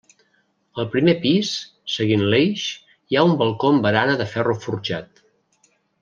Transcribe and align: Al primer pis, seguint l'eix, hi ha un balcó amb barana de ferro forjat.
Al 0.83 0.87
primer 0.95 1.13
pis, 1.25 1.49
seguint 1.97 2.23
l'eix, 2.33 2.63
hi 3.11 3.19
ha 3.19 3.25
un 3.33 3.37
balcó 3.45 3.69
amb 3.77 3.85
barana 3.89 4.15
de 4.23 4.27
ferro 4.35 4.55
forjat. 4.65 5.21